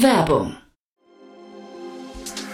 [0.00, 0.56] Werbung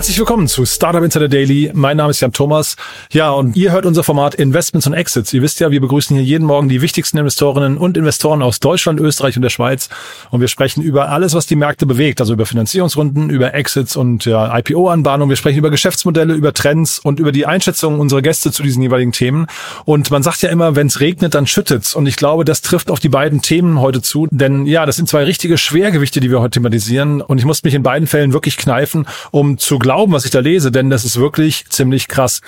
[0.00, 1.70] Herzlich willkommen zu Startup Insider Daily.
[1.74, 2.76] Mein Name ist Jan Thomas.
[3.12, 5.30] Ja, und ihr hört unser Format Investments und Exits.
[5.34, 8.98] Ihr wisst ja, wir begrüßen hier jeden Morgen die wichtigsten Investorinnen und Investoren aus Deutschland,
[8.98, 9.90] Österreich und der Schweiz.
[10.30, 12.22] Und wir sprechen über alles, was die Märkte bewegt.
[12.22, 15.28] Also über Finanzierungsrunden, über Exits und ja, IPO-Anbahnung.
[15.28, 19.12] Wir sprechen über Geschäftsmodelle, über Trends und über die Einschätzung unserer Gäste zu diesen jeweiligen
[19.12, 19.48] Themen.
[19.84, 21.94] Und man sagt ja immer, wenn es regnet, dann schüttet's.
[21.94, 24.28] Und ich glaube, das trifft auf die beiden Themen heute zu.
[24.30, 27.20] Denn ja, das sind zwei richtige Schwergewichte, die wir heute thematisieren.
[27.20, 29.78] Und ich muss mich in beiden Fällen wirklich kneifen, um zu
[30.12, 32.40] was ich da lese, denn das ist wirklich ziemlich krass.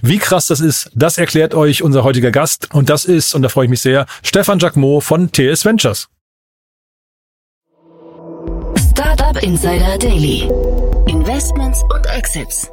[0.00, 2.72] Wie krass das ist, das erklärt euch unser heutiger Gast.
[2.72, 6.08] Und das ist, und da freue ich mich sehr, Stefan Jacquemot von TS Ventures.
[8.90, 10.48] Startup Insider Daily.
[11.06, 12.70] Investments und Exits.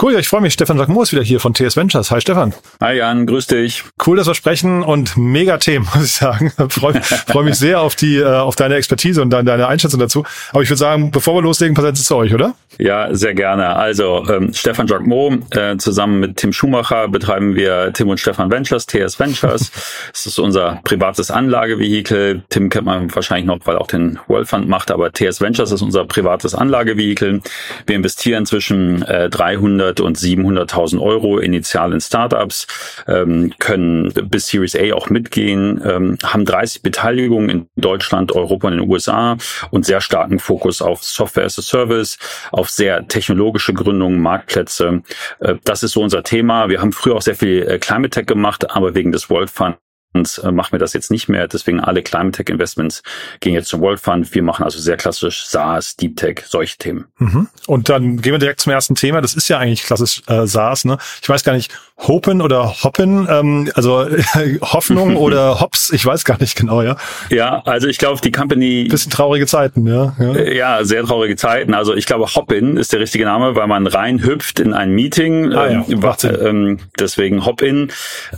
[0.00, 0.52] Cool, ja, ich freue mich.
[0.52, 2.12] Stefan Sackmo ist wieder hier von TS Ventures.
[2.12, 2.54] Hi Stefan.
[2.80, 3.82] Hi Jan, grüß dich.
[4.06, 6.52] Cool, dass wir sprechen und mega Themen, muss ich sagen.
[6.68, 10.24] Freue freu mich sehr auf die, äh, auf deine Expertise und deine Einschätzung dazu.
[10.52, 12.54] Aber ich würde sagen, bevor wir loslegen, paar Sätze zu euch, oder?
[12.78, 13.74] Ja, sehr gerne.
[13.74, 18.86] Also ähm, Stefan Jacquemot, äh, zusammen mit Tim Schumacher betreiben wir Tim und Stefan Ventures,
[18.86, 19.72] TS Ventures.
[20.12, 22.44] das ist unser privates Anlagevehikel.
[22.50, 25.82] Tim kennt man wahrscheinlich noch, weil auch den World Fund macht, aber TS Ventures ist
[25.82, 27.40] unser privates Anlagevehikel.
[27.84, 32.66] Wir investieren zwischen äh, 300 und 700.000 Euro initial in Startups,
[33.06, 38.78] ähm, können bis Series A auch mitgehen, ähm, haben 30 Beteiligungen in Deutschland, Europa und
[38.78, 39.36] den USA
[39.70, 42.18] und sehr starken Fokus auf Software as a Service,
[42.52, 45.02] auf sehr technologische Gründungen, Marktplätze.
[45.40, 46.68] Äh, das ist so unser Thema.
[46.68, 49.76] Wir haben früher auch sehr viel äh, Climate Tech gemacht, aber wegen des World Fund
[50.14, 51.48] äh, machen wir das jetzt nicht mehr.
[51.48, 53.02] Deswegen alle Climate Tech Investments
[53.40, 54.34] gehen jetzt zum World Fund.
[54.34, 57.06] Wir machen also sehr klassisch SaaS, Deep Tech, solche Themen.
[57.18, 57.48] Mhm.
[57.66, 59.20] Und dann gehen wir direkt zum ersten Thema.
[59.20, 60.84] Das ist ja eigentlich klassisch äh, SaaS.
[60.84, 60.98] Ne?
[61.22, 61.70] Ich weiß gar nicht,
[62.06, 64.06] Hopen oder Hoppen, ähm, also
[64.62, 66.96] Hoffnung oder Hops, ich weiß gar nicht genau, ja.
[67.28, 68.86] Ja, also ich glaube, die Company.
[68.88, 70.14] Bisschen traurige Zeiten, ja.
[70.18, 71.74] Ja, äh, ja sehr traurige Zeiten.
[71.74, 75.52] Also ich glaube, Hopin ist der richtige Name, weil man reinhüpft in ein Meeting.
[75.52, 77.90] Ah, ja, ähm, ähm, deswegen Hopin.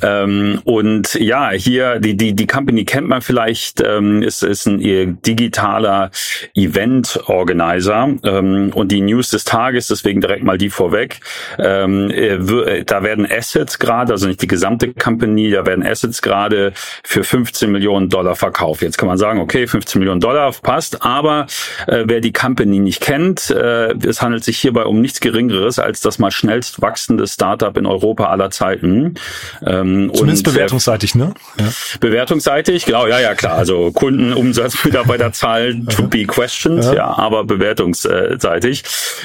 [0.03, 3.81] Ähm, und ja, hier die die die Company kennt man vielleicht.
[3.81, 6.11] Ähm, ist ist ein digitaler
[6.55, 9.89] Event Organizer ähm, und die News des Tages.
[9.89, 11.21] Deswegen direkt mal die vorweg.
[11.59, 16.23] Ähm, äh, äh da werden Assets gerade, also nicht die gesamte Company, da werden Assets
[16.23, 16.73] gerade
[17.05, 18.83] für 15 Millionen Dollar verkauft.
[18.83, 21.47] Jetzt kann man sagen, okay, 15 Millionen Dollar passt, aber
[21.87, 26.01] äh, wer die Company nicht kennt, äh, es handelt sich hierbei um nichts Geringeres als
[26.01, 29.15] das mal schnellst wachsende Startup in Europa aller Zeiten.
[29.65, 31.35] Ähm, Zumindest und, bewertungsseitig, ne?
[31.59, 31.69] Ja.
[32.01, 33.55] Bewertungsseitig, genau, ja, ja, klar.
[33.55, 36.95] Also Kundenumsatz, Mitarbeiterzahl to be questioned, ja.
[36.95, 38.85] ja, aber bewertungsseitig.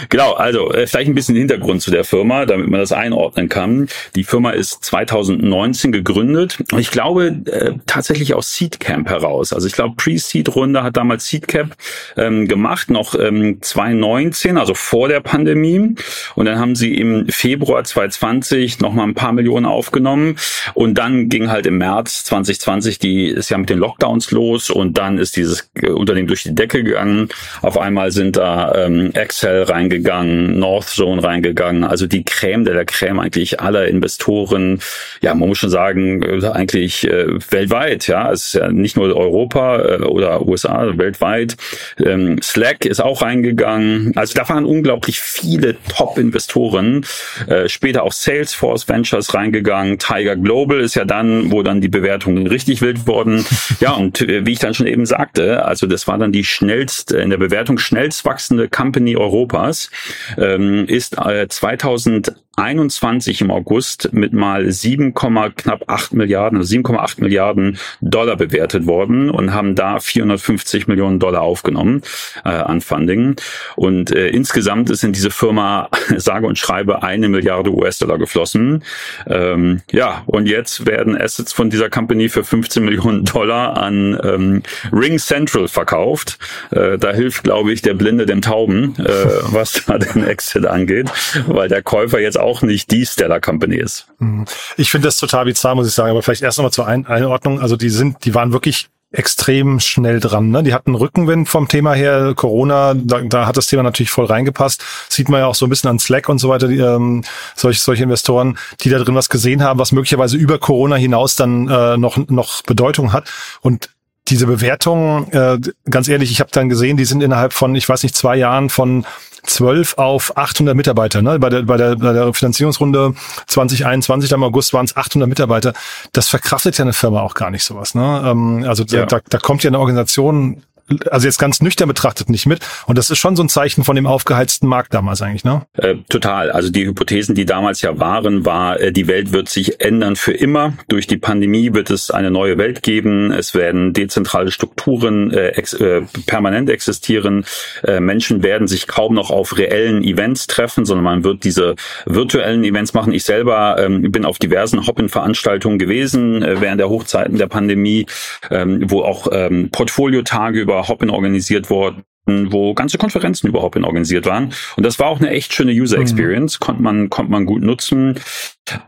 [0.09, 3.87] Genau, also äh, vielleicht ein bisschen Hintergrund zu der Firma, damit man das einordnen kann.
[4.15, 9.53] Die Firma ist 2019 gegründet und ich glaube äh, tatsächlich aus Seedcamp heraus.
[9.53, 11.75] Also ich glaube Pre-Seed-Runde hat damals Seedcamp
[12.17, 15.95] ähm, gemacht, noch ähm, 2019, also vor der Pandemie.
[16.35, 20.37] Und dann haben sie im Februar 2020 noch mal ein paar Millionen aufgenommen
[20.73, 24.97] und dann ging halt im März 2020 die ist ja mit den Lockdowns los und
[24.97, 27.29] dann ist dieses äh, Unternehmen durch die Decke gegangen.
[27.61, 33.19] Auf einmal sind da ähm, Excel reingegangen, Northzone reingegangen, also die Creme der, der Creme
[33.19, 34.79] eigentlich aller Investoren,
[35.21, 39.15] ja, man muss schon sagen, äh, eigentlich äh, weltweit, ja, es ist ja nicht nur
[39.15, 41.55] Europa äh, oder USA, weltweit.
[42.03, 44.13] Ähm, Slack ist auch reingegangen.
[44.15, 47.05] Also da waren unglaublich viele Top-Investoren.
[47.47, 49.99] Äh, später auch Salesforce Ventures reingegangen.
[49.99, 53.45] Tiger Global ist ja dann, wo dann die Bewertungen richtig wild wurden.
[53.79, 57.11] Ja, und äh, wie ich dann schon eben sagte, also das war dann die schnellst,
[57.11, 59.89] in der Bewertung schnellst wachsende Company Europas,
[60.37, 67.21] ähm, ist äh, 2000 21 im August mit mal 7, knapp 8 Milliarden, also 7,8
[67.21, 72.01] Milliarden Dollar bewertet worden und haben da 450 Millionen Dollar aufgenommen
[72.43, 73.35] äh, an Funding.
[73.75, 78.83] Und äh, insgesamt ist in diese Firma sage und schreibe eine Milliarde US-Dollar geflossen.
[79.27, 84.63] Ähm, ja, und jetzt werden Assets von dieser Company für 15 Millionen Dollar an ähm,
[84.91, 86.37] Ring Central verkauft.
[86.71, 89.05] Äh, da hilft, glaube ich, der Blinde dem Tauben, äh,
[89.51, 91.09] was da den Exit angeht,
[91.47, 94.07] weil der Käufer jetzt nicht die Stellar Company ist.
[94.19, 94.45] Mhm.
[94.77, 96.11] Ich finde das total bizarr, muss ich sagen.
[96.11, 97.59] Aber vielleicht erst nochmal zur Einordnung.
[97.59, 100.49] Also die sind, die waren wirklich extrem schnell dran.
[100.49, 100.63] Ne?
[100.63, 102.33] Die hatten Rückenwind vom Thema her.
[102.35, 104.83] Corona, da, da hat das Thema natürlich voll reingepasst.
[105.09, 107.23] Sieht man ja auch so ein bisschen an Slack und so weiter, die, ähm,
[107.55, 111.69] solche, solche Investoren, die da drin was gesehen haben, was möglicherweise über Corona hinaus dann
[111.69, 113.31] äh, noch, noch Bedeutung hat.
[113.61, 113.89] Und
[114.27, 115.59] diese Bewertung, äh,
[115.89, 118.69] ganz ehrlich, ich habe dann gesehen, die sind innerhalb von, ich weiß nicht, zwei Jahren
[118.69, 119.05] von
[119.45, 121.21] 12 auf 800 Mitarbeiter.
[121.21, 121.39] Ne?
[121.39, 123.13] Bei, der, bei, der, bei der Finanzierungsrunde
[123.47, 125.73] 2021 im August waren es 800 Mitarbeiter.
[126.11, 127.95] Das verkraftet ja eine Firma auch gar nicht sowas.
[127.95, 128.23] Ne?
[128.25, 129.05] Ähm, also ja.
[129.05, 130.63] da, da kommt ja eine Organisation
[131.09, 132.59] also jetzt ganz nüchtern betrachtet nicht mit.
[132.85, 135.65] Und das ist schon so ein Zeichen von dem aufgeheizten Markt damals eigentlich, ne?
[135.77, 136.51] Äh, total.
[136.51, 140.33] Also die Hypothesen, die damals ja waren, war, äh, die Welt wird sich ändern für
[140.33, 140.73] immer.
[140.87, 143.31] Durch die Pandemie wird es eine neue Welt geben.
[143.31, 147.45] Es werden dezentrale Strukturen äh, ex äh, permanent existieren.
[147.83, 152.63] Äh, Menschen werden sich kaum noch auf reellen Events treffen, sondern man wird diese virtuellen
[152.63, 153.11] Events machen.
[153.11, 158.05] Ich selber ähm, bin auf diversen Hop-in-Veranstaltungen gewesen äh, während der Hochzeiten der Pandemie,
[158.51, 163.83] ähm, wo auch ähm, Portfoliotage über über Hopin organisiert worden wo ganze Konferenzen über Hopin
[163.83, 164.51] organisiert waren.
[164.75, 166.01] Und das war auch eine echt schöne User mhm.
[166.01, 166.63] Experience, mhm.
[166.63, 168.19] konnte man, konnte man gut nutzen.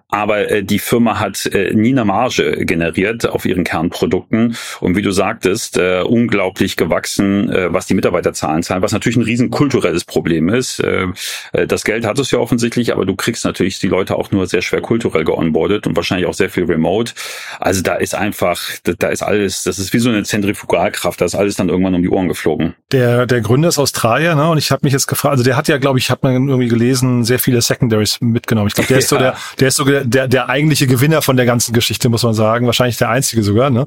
[0.10, 5.02] Aber äh, die Firma hat äh, nie eine Marge generiert auf ihren Kernprodukten und wie
[5.02, 10.06] du sagtest, äh, unglaublich gewachsen, äh, was die Mitarbeiterzahlen zahlen, was natürlich ein riesen kulturelles
[10.06, 10.80] Problem ist.
[10.80, 11.08] Äh,
[11.52, 14.48] äh, das Geld hat es ja offensichtlich, aber du kriegst natürlich die Leute auch nur
[14.48, 17.14] sehr schwer kulturell geonboardet und wahrscheinlich auch sehr viel remote.
[17.60, 21.36] Also da ist einfach, da ist alles, das ist wie so eine Zentrifugalkraft, da ist
[21.36, 22.76] alles dann irgendwann um die Ohren geflogen.
[22.94, 24.50] Der, der Gründer ist Australier, ne?
[24.50, 26.70] Und ich habe mich jetzt gefragt, also der hat ja, glaube ich, hat man irgendwie
[26.70, 28.70] gelesen, sehr viele Secondaries mitgenommen.
[28.70, 29.18] Ich glaube, der ist ja.
[29.18, 32.34] so der, der ist so der, der eigentliche Gewinner von der ganzen Geschichte, muss man
[32.34, 32.66] sagen.
[32.66, 33.70] Wahrscheinlich der einzige sogar.
[33.70, 33.86] Ne?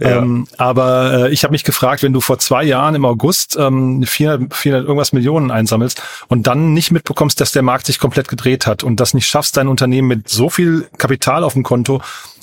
[0.00, 0.18] Ja.
[0.18, 4.02] Ähm, aber äh, ich habe mich gefragt, wenn du vor zwei Jahren im August ähm,
[4.04, 8.66] 400, 400 irgendwas Millionen einsammelst und dann nicht mitbekommst, dass der Markt sich komplett gedreht
[8.66, 12.00] hat und das nicht schaffst, dein Unternehmen mit so viel Kapital auf dem Konto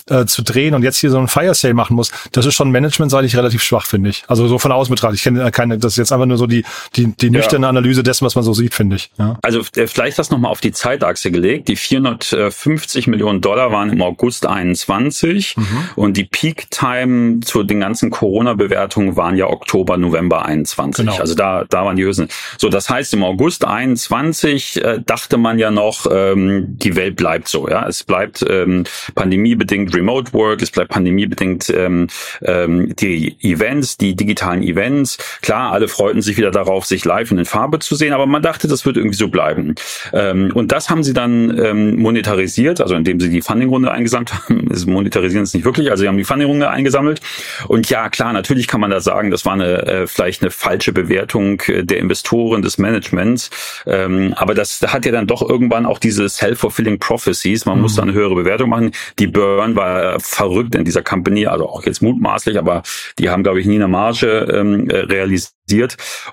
[0.09, 2.71] äh, zu drehen und jetzt hier so ein Fire Sale machen muss, das ist schon
[2.71, 4.23] managementseitig relativ schwach, finde ich.
[4.27, 5.17] Also so von außen betrachtet.
[5.17, 6.63] Ich kenne keine, das ist jetzt einfach nur so die,
[6.95, 7.69] die, die nüchterne ja.
[7.69, 9.11] Analyse dessen, was man so sieht, finde ich.
[9.17, 9.37] Ja.
[9.41, 11.67] Also äh, vielleicht das nochmal auf die Zeitachse gelegt.
[11.67, 15.65] Die 450 Millionen Dollar waren im August 21 mhm.
[15.95, 21.05] und die Peak Time zu den ganzen Corona-Bewertungen waren ja Oktober, November 21.
[21.05, 21.17] Genau.
[21.19, 22.27] Also da, da waren die Höchsten.
[22.57, 27.47] So, das heißt, im August 21 äh, dachte man ja noch, ähm, die Welt bleibt
[27.47, 27.87] so, ja.
[27.87, 28.83] Es bleibt ähm,
[29.15, 32.07] pandemiebedingt Remote Work, es bleibt pandemiebedingt ähm,
[32.41, 35.17] ähm, die Events, die digitalen Events.
[35.41, 38.41] Klar, alle freuten sich wieder darauf, sich live und in Farbe zu sehen, aber man
[38.41, 39.75] dachte, das wird irgendwie so bleiben.
[40.13, 44.67] Ähm, und das haben sie dann ähm, monetarisiert, also indem sie die Fundingrunde eingesammelt haben.
[44.77, 47.19] Sie monetarisieren es nicht wirklich, also sie haben die Fundingrunde eingesammelt.
[47.67, 50.93] Und ja, klar, natürlich kann man da sagen, das war eine äh, vielleicht eine falsche
[50.93, 53.49] Bewertung äh, der Investoren, des Managements.
[53.85, 57.65] Ähm, aber das hat ja dann doch irgendwann auch diese self-fulfilling prophecies.
[57.65, 57.81] Man mhm.
[57.81, 58.91] muss dann eine höhere Bewertung machen.
[59.19, 59.86] Die Burn war
[60.19, 62.83] verrückt in dieser Company, also auch jetzt mutmaßlich, aber
[63.19, 65.56] die haben, glaube ich, nie eine Marge ähm, äh, realisiert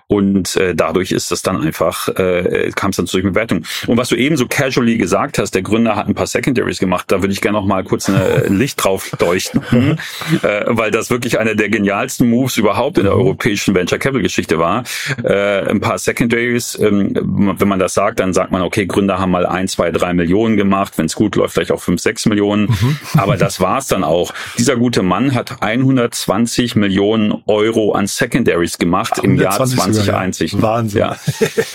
[0.07, 3.67] und äh, dadurch ist das dann einfach, äh, kam es dann zu solchen Bewertungen.
[3.87, 7.07] Und was du eben so casually gesagt hast, der Gründer hat ein paar Secondaries gemacht,
[7.11, 9.63] da würde ich gerne noch mal kurz eine, ein Licht drauf leuchten,
[10.43, 14.59] äh, weil das wirklich einer der genialsten Moves überhaupt in der europäischen Venture Capital Geschichte
[14.59, 14.85] war.
[15.23, 17.13] Äh, ein paar Secondaries, ähm,
[17.59, 20.57] wenn man das sagt, dann sagt man, okay, Gründer haben mal ein, zwei, drei Millionen
[20.57, 22.99] gemacht, wenn es gut läuft, vielleicht auch fünf, sechs Millionen, mhm.
[23.15, 24.33] aber das war's dann auch.
[24.59, 30.53] Dieser gute Mann hat 120 Millionen Euro an Secondaries gemacht im Jahr 2020.
[30.53, 30.63] Ja.
[30.63, 31.01] Wahnsinn.
[31.01, 31.17] Ja.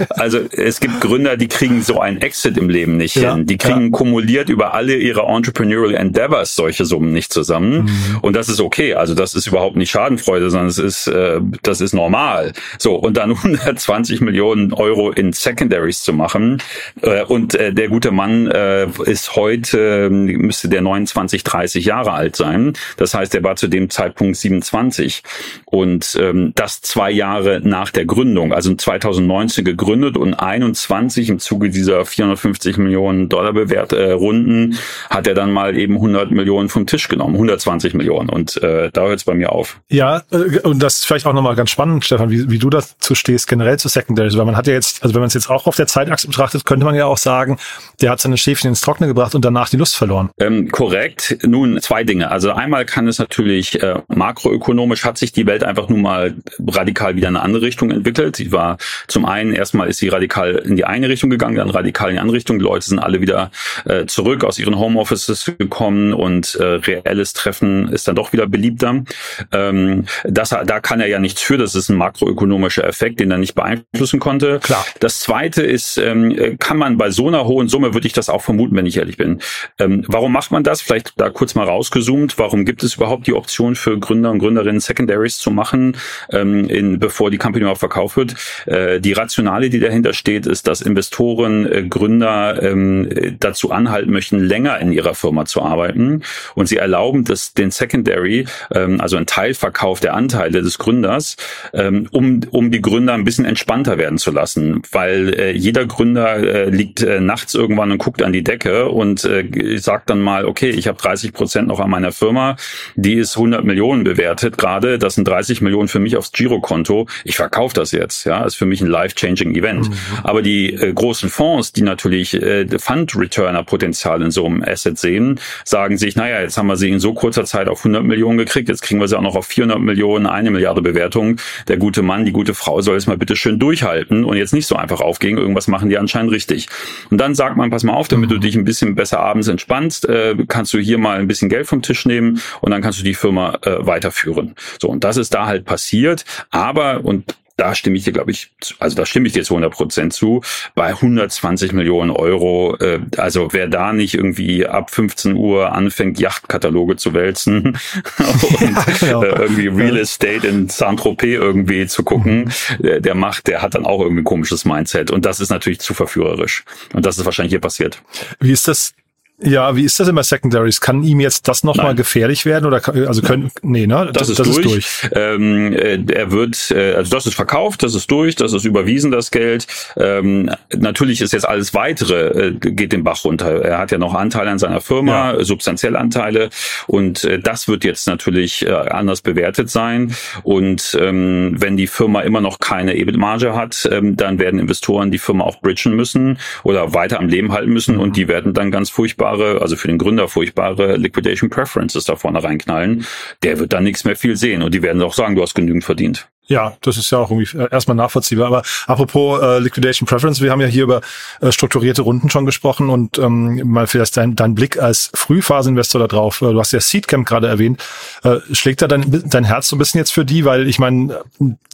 [0.10, 3.36] Also es gibt Gründer, die kriegen so ein Exit im Leben nicht ja.
[3.36, 3.46] hin.
[3.46, 7.84] Die kriegen kumuliert über alle ihre Entrepreneurial Endeavors solche Summen nicht zusammen.
[7.84, 8.20] Mhm.
[8.22, 8.96] Und das ist okay.
[8.96, 12.54] Also das ist überhaupt nicht Schadenfreude, sondern es ist, äh, das ist normal.
[12.78, 16.62] So, und dann 120 Millionen Euro in Secondaries zu machen.
[17.02, 22.36] Äh, und äh, der gute Mann äh, ist heute, müsste der 29, 30 Jahre alt
[22.36, 22.74] sein.
[22.98, 25.24] Das heißt, er war zu dem Zeitpunkt 27.
[25.66, 31.40] Und ähm, das zwei Jahre Jahre nach der Gründung, also 2019 gegründet und 21 im
[31.40, 34.78] Zuge dieser 450 Millionen Dollar Bewert äh, Runden
[35.10, 39.02] hat er dann mal eben 100 Millionen vom Tisch genommen, 120 Millionen und äh, da
[39.08, 39.80] hört es bei mir auf.
[39.90, 43.16] Ja, äh, und das ist vielleicht auch nochmal ganz spannend, Stefan, wie, wie du dazu
[43.16, 45.68] stehst, generell zu Secondaries, weil man hat ja jetzt, also wenn man es jetzt auch
[45.68, 47.58] auf der Zeitachse betrachtet, könnte man ja auch sagen,
[48.02, 50.30] der hat seine Schäfchen ins Trockene gebracht und danach die Lust verloren.
[50.40, 51.38] Ähm, korrekt.
[51.46, 52.32] Nun zwei Dinge.
[52.32, 56.36] Also einmal kann es natürlich äh, makroökonomisch hat sich die Welt einfach nun mal
[56.68, 58.36] radikal wieder eine andere Richtung entwickelt.
[58.36, 62.10] Sie war zum einen erstmal ist sie radikal in die eine Richtung gegangen, dann radikal
[62.10, 62.60] in die andere Richtung.
[62.60, 63.52] Die Leute sind alle wieder
[63.86, 69.04] äh, zurück aus ihren Homeoffices gekommen und äh, reelles Treffen ist dann doch wieder beliebter.
[69.52, 71.58] Ähm, das, da kann er ja nichts für.
[71.58, 74.60] Das ist ein makroökonomischer Effekt, den er nicht beeinflussen konnte.
[74.60, 74.86] Klar.
[75.00, 78.42] Das zweite ist, ähm, kann man bei so einer hohen Summe, würde ich das auch
[78.42, 79.40] vermuten, wenn ich ehrlich bin.
[79.78, 80.82] Ähm, warum macht man das?
[80.82, 82.38] Vielleicht da kurz mal rausgezoomt.
[82.38, 85.98] Warum gibt es überhaupt die Option für Gründer und Gründerinnen, Secondaries zu machen,
[86.32, 88.36] ähm, in, bevor die Company überhaupt verkauft wird?
[88.66, 93.10] Äh, die Rationale, die dahinter steht, ist, dass Investoren, äh, Gründer ähm,
[93.40, 96.24] dazu anhalten möchten, länger in ihrer Firma zu arbeiten.
[96.56, 101.36] Und sie erlauben das, den Secondary, ähm, also ein Teilverkauf der Anteile des Gründers,
[101.74, 106.38] ähm, um, um die Gründer ein bisschen entspannter werden zu lassen, weil äh, jeder Gründer
[106.38, 110.46] äh, liegt äh, nachts irgendwann und guckt an die Decke und äh, sagt dann mal,
[110.46, 112.56] okay, ich habe 30 Prozent noch an meiner Firma,
[112.96, 117.36] die ist 100 Millionen bewertet gerade, das sind 30 Millionen für mich aufs Girokonto, ich
[117.36, 119.90] verkaufe das jetzt, ja, ist für mich ein life-changing Event.
[119.90, 119.96] Mhm.
[120.24, 125.98] Aber die äh, großen Fonds, die natürlich äh, Fund-Returner-Potenzial in so einem Asset sehen, sagen
[125.98, 128.82] sich, naja, jetzt haben wir sie in so kurzer Zeit auf 100 Millionen gekriegt, jetzt
[128.82, 131.38] kriegen wir sie auch noch auf 400 Millionen, eine Milliarde Bewertung.
[131.68, 134.68] Der gute Mann, die gute Frau soll es mal bitte schön durchhalten und jetzt nicht
[134.68, 136.68] so einfach aufgehen, irgendwas machen die anscheinend richtig.
[137.10, 138.42] Und dann sagt man, pass mal auf, damit du mhm.
[138.42, 141.82] dich ein bisschen besser abends entspannst, äh, kannst du hier mal ein bisschen Geld vom
[141.82, 144.56] Tisch nehmen und dann kannst du die Firma äh, weiterführen.
[144.82, 146.26] So, und das ist da halt passiert.
[146.52, 149.74] Aber, und da stimme ich dir, glaube ich, also da stimme ich dir zu 100
[149.74, 150.42] Prozent zu.
[150.76, 156.96] Bei 120 Millionen Euro, äh, also wer da nicht irgendwie ab 15 Uhr anfängt, Yachtkataloge
[156.96, 157.78] zu wälzen
[158.18, 159.24] und ja, genau.
[159.24, 163.86] äh, irgendwie Real Estate in Saint-Tropez irgendwie zu gucken, der, der macht, der hat dann
[163.86, 165.12] auch irgendwie ein komisches Mindset.
[165.12, 166.64] Und das ist natürlich zu verführerisch.
[166.94, 168.02] Und das ist wahrscheinlich hier passiert.
[168.40, 168.94] Wie ist das
[169.42, 170.82] ja, wie ist das immer Secondaries?
[170.82, 174.10] Kann ihm jetzt das nochmal gefährlich werden oder also können nee, ne?
[174.12, 174.66] Das, das, ist, das durch.
[174.66, 175.12] ist durch.
[175.14, 179.12] Ähm, äh, er wird äh, also das ist verkauft, das ist durch, das ist überwiesen
[179.12, 179.66] das Geld.
[179.96, 183.64] Ähm, natürlich ist jetzt alles weitere äh, geht den Bach runter.
[183.64, 185.44] Er hat ja noch Anteile an seiner Firma, ja.
[185.44, 186.50] substanziell Anteile
[186.88, 192.22] und äh, das wird jetzt natürlich äh, anders bewertet sein und ähm, wenn die Firma
[192.22, 196.94] immer noch keine EBIT-Marge hat, ähm, dann werden Investoren die Firma auch bridgen müssen oder
[196.94, 198.02] weiter am Leben halten müssen mhm.
[198.02, 202.16] und die werden dann ganz furchtbar furchtbare, also für den Gründer furchtbare Liquidation Preferences da
[202.16, 203.06] vorne reinknallen,
[203.44, 205.84] der wird dann nichts mehr viel sehen und die werden auch sagen, du hast genügend
[205.84, 206.30] verdient.
[206.50, 208.48] Ja, das ist ja auch irgendwie äh, erstmal nachvollziehbar.
[208.48, 211.02] Aber apropos äh, Liquidation Preference, wir haben ja hier über
[211.42, 216.08] äh, strukturierte Runden schon gesprochen und ähm, mal vielleicht dein, dein Blick als Frühphaseninvestor da
[216.08, 216.42] drauf.
[216.42, 217.84] Äh, du hast ja Seedcamp gerade erwähnt.
[218.24, 220.44] Äh, schlägt da dein, dein Herz so ein bisschen jetzt für die?
[220.44, 221.22] Weil ich meine,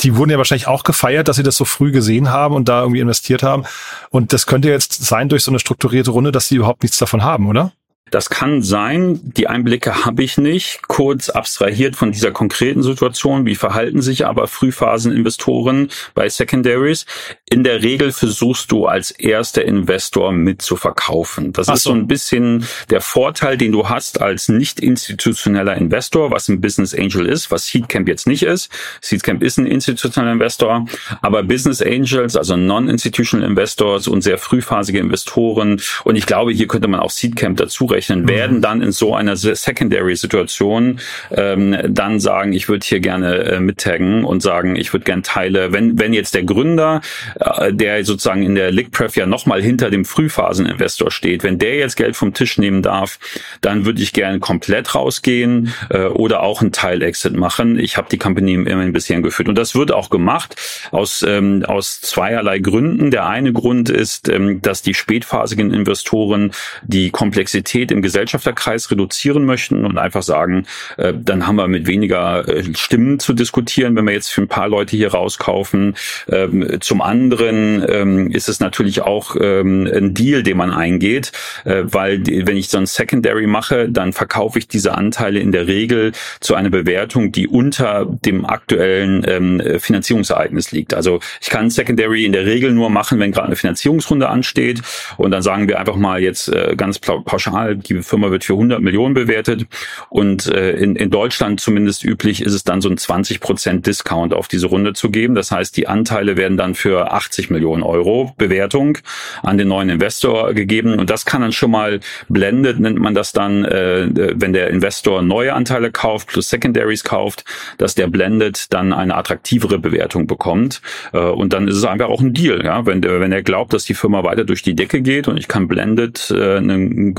[0.04, 2.82] die wurden ja wahrscheinlich auch gefeiert, dass sie das so früh gesehen haben und da
[2.82, 3.64] irgendwie investiert haben.
[4.10, 7.24] Und das könnte jetzt sein durch so eine strukturierte Runde, dass sie überhaupt nichts davon
[7.24, 7.72] haben, oder?
[8.12, 10.88] Das kann sein, die Einblicke habe ich nicht.
[10.88, 17.08] Kurz abstrahiert von dieser konkreten Situation, wie verhalten sich aber Frühphaseninvestoren bei Secondaries?
[17.50, 21.52] In der Regel versuchst du als erster Investor mit zu verkaufen.
[21.52, 26.30] Das Ach ist so ein bisschen der Vorteil, den du hast als nicht institutioneller Investor,
[26.30, 28.70] was ein Business Angel ist, was Seedcamp jetzt nicht ist.
[29.02, 30.86] Seedcamp ist ein institutioneller Investor,
[31.24, 36.88] aber Business Angels, also Non-Institutional Investors und sehr frühphasige Investoren und ich glaube, hier könnte
[36.88, 38.28] man auch Seedcamp dazu hochrechnen, mhm.
[38.28, 41.00] werden dann in so einer Secondary-Situation
[41.32, 45.72] ähm, dann sagen, ich würde hier gerne äh, mittaggen und sagen, ich würde gerne Teile,
[45.72, 47.02] wenn, wenn jetzt der Gründer,
[47.40, 51.96] äh, der sozusagen in der LickPref ja nochmal hinter dem Frühphaseninvestor steht, wenn der jetzt
[51.96, 53.20] Geld vom Tisch nehmen darf,
[53.62, 57.80] dann würde ich gerne komplett rausgehen äh, oder auch einen Teil-Exit machen.
[57.80, 59.50] Ich habe die Company immerhin bisher geführt.
[59.50, 60.56] Und das wird auch gemacht
[60.92, 63.12] aus, ähm, aus zweierlei Gründen.
[63.12, 66.52] Der eine Grund ist, ähm, dass die spätphasigen Investoren
[66.84, 70.66] die Komplexität Diversität im Gesellschafterkreis reduzieren möchten und einfach sagen,
[70.98, 74.48] äh, dann haben wir mit weniger äh, Stimmen zu diskutieren, wenn wir jetzt für ein
[74.48, 75.96] paar Leute hier rauskaufen.
[76.30, 81.32] Ähm, zum anderen ähm, ist es natürlich auch ähm, ein Deal, den man eingeht,
[81.64, 85.68] äh, weil wenn ich so ein Secondary mache, dann verkaufe ich diese Anteile in der
[85.68, 90.94] Regel zu einer Bewertung, die unter dem aktuellen Finanzierungsereignis liegt.
[90.94, 94.82] Also ich kann Secondary in der Regel nur machen, wenn gerade eine Finanzierungsrunde ansteht
[95.18, 99.14] und dann sagen wir einfach mal jetzt ganz pauschal, die Firma wird für 100 Millionen
[99.14, 99.66] bewertet.
[100.10, 104.34] Und äh, in, in Deutschland zumindest üblich ist es dann so ein 20 Prozent Discount
[104.34, 105.36] auf diese Runde zu geben.
[105.36, 108.98] Das heißt, die Anteile werden dann für 80 Millionen Euro Bewertung
[109.44, 111.00] an den neuen Investor gegeben.
[111.00, 115.22] Und das kann dann schon mal blendet, nennt man das dann, äh, wenn der Investor
[115.22, 117.46] neue Anteile kauft plus Secondaries kauft,
[117.78, 120.82] dass der blendet dann eine attraktivere Bewertung bekommt.
[121.14, 123.74] Äh, und dann ist es einfach auch ein Deal, ja, wenn der, wenn er glaubt,
[123.74, 127.14] dass die Firma weiter durch die Decke geht und ich kann blendet äh, einen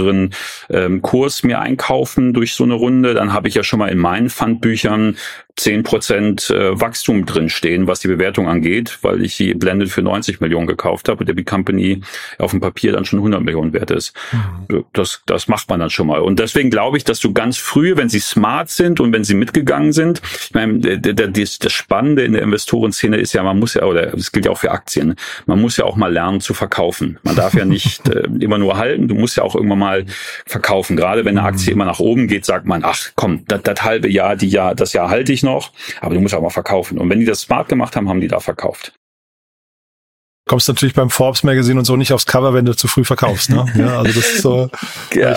[0.00, 0.34] mehreren
[0.70, 3.14] ähm, Kurs mir einkaufen durch so eine Runde.
[3.14, 5.16] Dann habe ich ja schon mal in meinen Fundbüchern
[5.60, 10.40] 10 Prozent äh, Wachstum drinstehen, was die Bewertung angeht, weil ich sie blended für 90
[10.40, 12.00] Millionen gekauft habe und der Big Company
[12.38, 14.14] auf dem Papier dann schon 100 Millionen wert ist.
[14.32, 14.76] Mhm.
[14.76, 16.20] Äh, das, das macht man dann schon mal.
[16.20, 19.34] Und deswegen glaube ich, dass du ganz früh, wenn sie smart sind und wenn sie
[19.34, 23.82] mitgegangen sind, ich meine, das, das Spannende in der Investorenszene ist ja, man muss ja,
[23.82, 25.14] oder es gilt ja auch für Aktien,
[25.44, 27.18] man muss ja auch mal lernen zu verkaufen.
[27.22, 30.06] Man darf ja nicht äh, immer nur halten, du musst ja auch irgendwann mal
[30.46, 30.96] verkaufen.
[30.96, 31.80] Gerade wenn eine Aktie mhm.
[31.80, 34.94] immer nach oben geht, sagt man, ach komm, das, das halbe Jahr, die Jahr, das
[34.94, 36.98] Jahr halte ich noch noch, aber du musst auch mal verkaufen.
[36.98, 38.92] Und wenn die das smart gemacht haben, haben die da verkauft
[40.50, 43.50] kommst natürlich beim Forbes Magazine und so nicht aufs Cover, wenn du zu früh verkaufst.
[43.50, 43.64] Ne?
[43.76, 44.68] Ja, also das ist so
[45.14, 45.34] ja,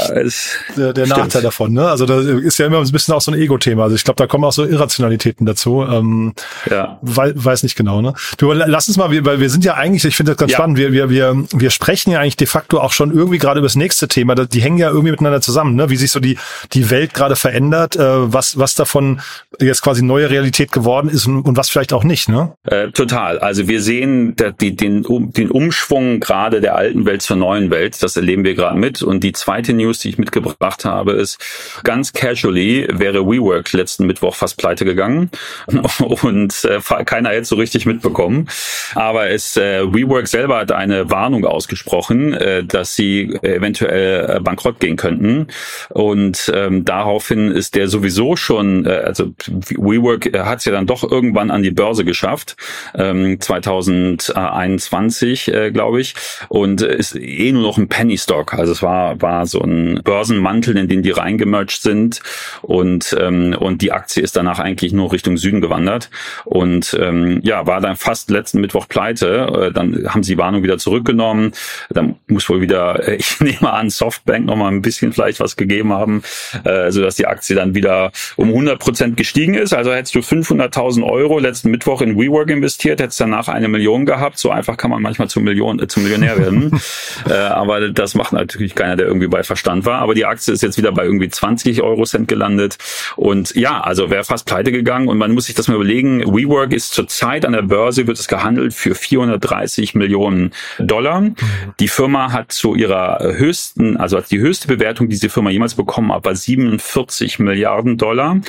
[0.75, 1.71] der, der Nachteil davon.
[1.71, 1.87] Ne?
[1.87, 3.83] Also da ist ja immer ein bisschen auch so ein Ego-Thema.
[3.83, 5.83] Also ich glaube, da kommen auch so Irrationalitäten dazu.
[5.83, 6.33] Ähm,
[6.69, 6.97] ja.
[7.03, 8.01] Weil, weiß nicht genau.
[8.01, 8.15] Ne?
[8.37, 10.57] Du lass uns mal, weil wir sind ja eigentlich, ich finde das ganz ja.
[10.57, 10.77] spannend.
[10.79, 13.75] Wir, wir, wir, wir sprechen ja eigentlich de facto auch schon irgendwie gerade über das
[13.75, 14.33] nächste Thema.
[14.33, 15.91] Die hängen ja irgendwie miteinander zusammen, ne?
[15.91, 16.39] wie sich so die
[16.73, 19.21] die Welt gerade verändert, äh, was was davon
[19.59, 22.29] jetzt quasi neue Realität geworden ist und, und was vielleicht auch nicht.
[22.29, 22.53] Ne?
[22.63, 23.37] Äh, total.
[23.37, 28.01] Also wir sehen die, den um, den Umschwung gerade der alten Welt zur neuen Welt.
[28.01, 29.01] Das erleben wir gerade mit.
[29.01, 31.37] Und die zweite News, die ich mitgebracht habe, ist
[31.83, 35.29] ganz casually wäre WeWork letzten Mittwoch fast pleite gegangen
[36.21, 38.47] und äh, keiner hätte so richtig mitbekommen.
[38.95, 44.79] Aber es äh, WeWork selber hat eine Warnung ausgesprochen, äh, dass sie eventuell äh, bankrott
[44.79, 45.47] gehen könnten.
[45.89, 51.09] Und ähm, daraufhin ist der sowieso schon, äh, also WeWork hat es ja dann doch
[51.09, 52.55] irgendwann an die Börse geschafft,
[52.95, 56.13] ähm, 2021 20, äh, glaube ich,
[56.49, 58.53] und ist eh nur noch ein Penny Stock.
[58.53, 62.21] Also es war war so ein Börsenmantel, in den die reingemerged sind
[62.61, 66.11] und ähm, und die Aktie ist danach eigentlich nur Richtung Süden gewandert
[66.45, 69.69] und ähm, ja war dann fast letzten Mittwoch pleite.
[69.69, 71.53] Äh, dann haben sie Warnung wieder zurückgenommen.
[71.89, 75.55] Dann muss wohl wieder, äh, ich nehme an, Softbank noch mal ein bisschen vielleicht was
[75.55, 76.21] gegeben haben,
[76.65, 79.73] äh, so dass die Aktie dann wieder um 100 Prozent gestiegen ist.
[79.73, 84.37] Also hättest du 500.000 Euro letzten Mittwoch in WeWork investiert, hättest danach eine Million gehabt.
[84.37, 86.77] So einfach kann man manchmal zum, Million, äh, zum Millionär werden.
[87.29, 89.99] äh, aber das macht natürlich keiner, der irgendwie bei Verstand war.
[89.99, 92.77] Aber die Aktie ist jetzt wieder bei irgendwie 20 Euro Cent gelandet.
[93.15, 95.07] Und ja, also wäre fast pleite gegangen.
[95.07, 96.19] Und man muss sich das mal überlegen.
[96.19, 101.21] WeWork ist zurzeit an der Börse, wird es gehandelt für 430 Millionen Dollar.
[101.21, 101.35] Mhm.
[101.79, 106.11] Die Firma hat zu ihrer höchsten, also die höchste Bewertung, die diese Firma jemals bekommen
[106.11, 108.41] hat, war 47 Milliarden Dollar.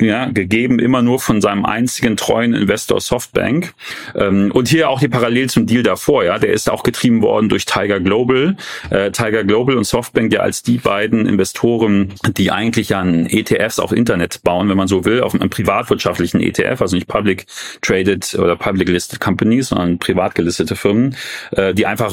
[0.00, 3.72] Ja, gegeben immer nur von seinem einzigen treuen Investor Softbank.
[4.14, 7.48] Ähm, und hier auch die Parallel zum Deal davor, ja, der ist auch getrieben worden
[7.48, 8.56] durch Tiger Global.
[8.90, 13.92] Äh, Tiger Global und Softbank ja als die beiden Investoren, die eigentlich an ETFs auf
[13.92, 17.46] Internet bauen, wenn man so will, auf einem privatwirtschaftlichen ETF, also nicht public
[17.82, 21.16] traded oder public listed companies, sondern privat gelistete Firmen,
[21.52, 22.12] äh, die einfach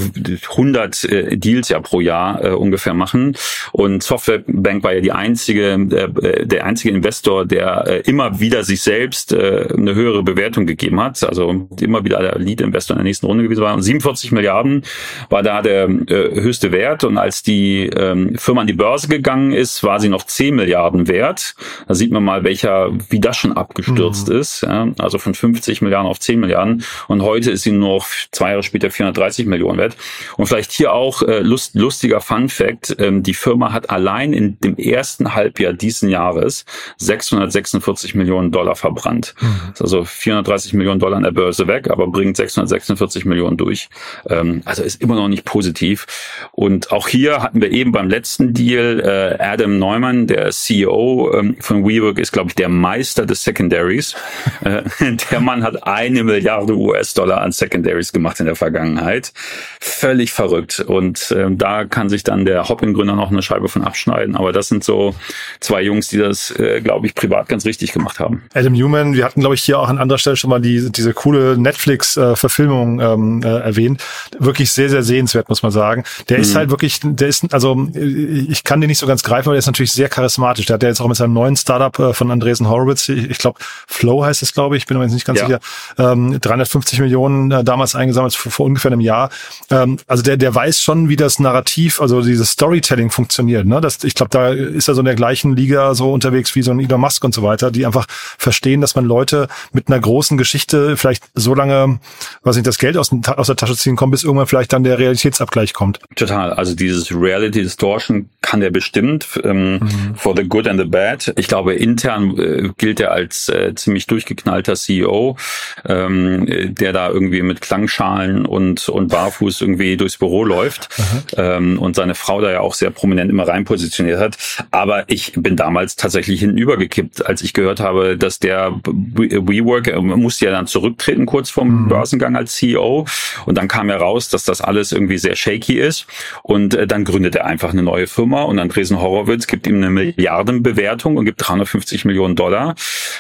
[0.52, 3.36] 100 äh, Deals ja pro Jahr äh, ungefähr machen.
[3.72, 8.82] Und Softbank war ja die einzige, äh, der einzige Investor, der äh, immer wieder sich
[8.82, 11.24] selbst äh, eine höhere Bewertung gegeben hat.
[11.24, 13.82] Also immer wieder der Lead-Investor in der nächsten Runde gewesen war.
[13.82, 14.84] 47 Milliarden
[15.30, 17.04] war da der äh, höchste Wert.
[17.04, 21.08] Und als die ähm, Firma an die Börse gegangen ist, war sie noch 10 Milliarden
[21.08, 21.56] wert.
[21.88, 24.36] Da sieht man mal, welcher, wie das schon abgestürzt mhm.
[24.36, 24.62] ist.
[24.62, 24.88] Ja?
[24.98, 26.84] Also von 50 Milliarden auf 10 Milliarden.
[27.08, 29.96] Und heute ist sie nur noch zwei Jahre später 430 Millionen wert.
[30.38, 32.96] Und vielleicht hier auch äh, lust, lustiger Fun Fact.
[33.00, 36.66] Ähm, die Firma hat allein in dem ersten Halbjahr diesen Jahres
[36.98, 39.36] 646 Millionen Dollar verbrannt.
[39.40, 39.74] Mhm.
[39.80, 43.90] Also 430 Millionen Dollar an der Börse weg, aber bringt 646 Millionen Millionen durch.
[44.30, 46.08] Ähm, also ist immer noch nicht positiv.
[46.52, 51.58] Und auch hier hatten wir eben beim letzten Deal äh, Adam Neumann, der CEO ähm,
[51.60, 54.16] von WeWork, ist glaube ich der Meister des Secondaries.
[54.62, 54.84] äh,
[55.32, 59.34] der Mann hat eine Milliarde US-Dollar an Secondaries gemacht in der Vergangenheit.
[59.80, 60.80] Völlig verrückt.
[60.80, 64.36] Und ähm, da kann sich dann der Hopping-Gründer noch eine Scheibe von abschneiden.
[64.36, 65.16] Aber das sind so
[65.60, 68.44] zwei Jungs, die das, äh, glaube ich, privat ganz richtig gemacht haben.
[68.54, 71.14] Adam Newman, wir hatten, glaube ich, hier auch an anderer Stelle schon mal die, diese
[71.14, 74.04] coole Netflix-Verfilmung ähm, ähm, äh, erwähnt.
[74.38, 76.04] Wirklich sehr, sehr sehenswert, muss man sagen.
[76.30, 76.44] Der mhm.
[76.44, 79.60] ist halt wirklich, der ist, also ich kann den nicht so ganz greifen, aber der
[79.60, 80.66] ist natürlich sehr charismatisch.
[80.66, 83.38] Der hat ja jetzt auch mit seinem neuen Startup äh, von Andresen Horowitz, ich, ich
[83.38, 85.46] glaube Flow heißt es, glaube ich, bin mir jetzt nicht ganz ja.
[85.48, 85.60] sicher,
[85.98, 89.30] ähm, 350 Millionen äh, damals eingesammelt vor, vor ungefähr einem Jahr.
[89.70, 93.66] Ähm, also der, der weiß schon, wie das Narrativ, also dieses Storytelling funktioniert.
[93.66, 93.82] Ne?
[93.82, 96.72] Das, ich glaube, da ist er so in der gleichen Liga so unterwegs wie so
[96.72, 98.06] ein Elon Musk und so weiter, die einfach
[98.38, 102.00] verstehen, dass man Leute mit einer großen Geschichte vielleicht so lange,
[102.44, 105.00] was nicht, das Geld aus, aus der Tasche ziehen kommt, bis irgendwann vielleicht dann der
[105.00, 106.00] Realitätsabgleich kommt.
[106.16, 106.54] Total.
[106.54, 110.16] Also dieses Reality Distortion kann der bestimmt ähm, mhm.
[110.16, 111.34] for the good and the bad.
[111.38, 115.38] Ich glaube, intern äh, gilt er als äh, ziemlich durchgeknallter CEO,
[115.86, 120.90] ähm, der da irgendwie mit Klangschalen und, und barfuß irgendwie durchs Büro läuft
[121.38, 124.38] ähm, und seine Frau da ja auch sehr prominent immer rein positioniert hat.
[124.72, 130.46] Aber ich bin damals tatsächlich hinübergekippt, als ich gehört habe, dass der WeWork äh, musste
[130.46, 131.88] ja dann zurücktreten kurz vorm mhm.
[131.88, 133.05] Börsengang als CEO
[133.46, 136.08] und dann kam heraus, dass das alles irgendwie sehr shaky ist.
[136.44, 139.90] Und äh, dann gründet er einfach eine neue Firma und Andresen Horowitz gibt ihm eine
[139.90, 142.76] Milliardenbewertung und gibt 350 Millionen Dollar.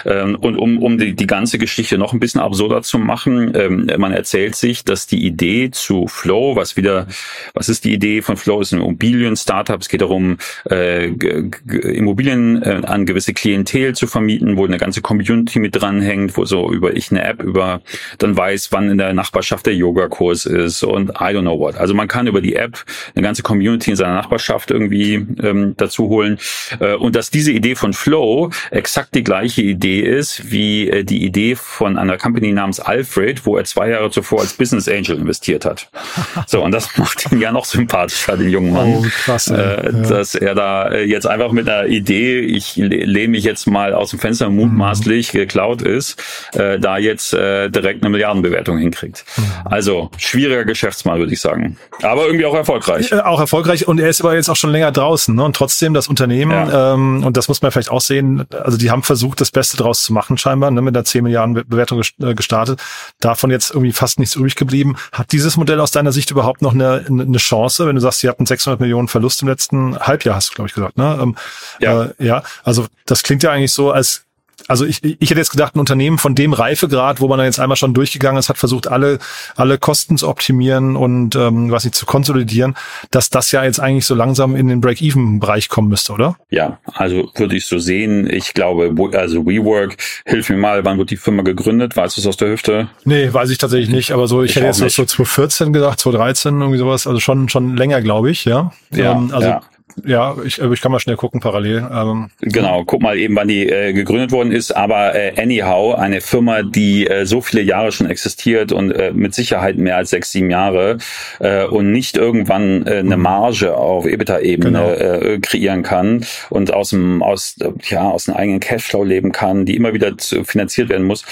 [0.06, 3.90] Ähm, und um, um die, die ganze Geschichte noch ein bisschen absurder zu machen, ähm,
[3.98, 7.08] man erzählt sich, dass die Idee zu Flow, was wieder,
[7.54, 10.38] was ist die Idee von Flow, ist ein Immobilien-Startup, es geht darum,
[10.70, 16.46] äh, Immobilien äh, an gewisse Klientel zu vermieten, wo eine ganze Community mit dranhängt, wo
[16.46, 17.82] so über ich eine App über
[18.18, 21.78] dann weiß, wann in der Nachbarschaft der Yoga-Kurs ist und I don't know what.
[21.78, 22.84] Also man kann über die App
[23.16, 26.38] eine ganze Community in seiner Nachbarschaft irgendwie ähm, dazu holen.
[26.80, 31.24] Äh, und dass diese Idee von Flow exakt die gleiche Idee ist wie äh, die
[31.24, 35.66] Idee von einer Company namens Alfred, wo er zwei Jahre zuvor als Business Angel investiert
[35.66, 35.90] hat.
[36.48, 38.88] So, und das macht ihn ja noch sympathischer, den jungen Mann.
[38.88, 39.92] Oh, krass, äh, ja.
[39.92, 44.12] Dass er da äh, jetzt einfach mit einer Idee, ich lehne mich jetzt mal aus
[44.12, 45.38] dem Fenster mutmaßlich mhm.
[45.38, 46.22] geklaut ist,
[46.54, 49.26] äh, da jetzt äh, direkt eine Milliardenbewertung hinkriegt.
[49.66, 51.78] Also schwieriger Geschäftsmann, würde ich sagen.
[52.02, 53.12] Aber irgendwie auch erfolgreich.
[53.12, 55.36] Äh, auch erfolgreich und er ist aber jetzt auch schon länger draußen.
[55.36, 55.44] Ne?
[55.44, 56.94] Und trotzdem das Unternehmen, ja.
[56.94, 60.04] ähm, und das muss man vielleicht auch sehen, also die haben versucht, das Beste draus
[60.04, 60.82] zu machen scheinbar, ne?
[60.82, 62.82] mit einer 10 Milliarden Bewertung äh, gestartet.
[63.20, 64.96] Davon jetzt irgendwie fast nichts übrig geblieben.
[65.12, 68.30] Hat dieses Modell aus deiner Sicht überhaupt noch eine, eine Chance, wenn du sagst, sie
[68.30, 70.98] hatten 600 Millionen Verlust im letzten Halbjahr, hast du, glaube ich, gesagt.
[70.98, 71.18] Ne?
[71.22, 71.36] Ähm,
[71.80, 72.04] ja.
[72.04, 74.25] Äh, ja, also das klingt ja eigentlich so, als
[74.68, 77.60] also ich, ich hätte jetzt gedacht, ein Unternehmen von dem Reifegrad, wo man dann jetzt
[77.60, 79.20] einmal schon durchgegangen ist, hat versucht, alle,
[79.56, 82.76] alle Kosten zu optimieren und ähm, was nicht zu konsolidieren,
[83.12, 86.38] dass das ja jetzt eigentlich so langsam in den Break-Even-Bereich kommen müsste, oder?
[86.50, 88.30] Ja, also würde ich so sehen.
[88.30, 91.96] Ich glaube, also WeWork, hilf mir mal, wann wird die Firma gegründet?
[91.96, 92.90] Weißt du es aus der Hüfte?
[93.04, 94.96] Nee, weiß ich tatsächlich nicht, aber so, ich, ich hätte jetzt nicht.
[94.96, 98.72] so 2014 gesagt, 2013, irgendwie sowas, also schon, schon länger, glaube ich, ja.
[98.92, 99.62] Ja, ähm, also ja.
[100.04, 101.88] Ja, ich, ich kann mal schnell gucken parallel.
[101.92, 104.76] Ähm, genau, guck mal eben, wann die äh, gegründet worden ist.
[104.76, 109.34] Aber äh, anyhow, eine Firma, die äh, so viele Jahre schon existiert und äh, mit
[109.34, 110.98] Sicherheit mehr als sechs, sieben Jahre
[111.40, 113.24] äh, und nicht irgendwann äh, eine mhm.
[113.24, 114.92] Marge auf EBITDA-Ebene genau.
[114.92, 117.56] äh, kreieren kann und aus dem aus
[117.90, 121.24] ja aus dem eigenen Cashflow leben kann, die immer wieder zu, finanziert werden muss.